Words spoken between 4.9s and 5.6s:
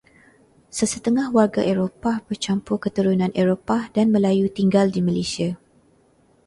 Malaysia.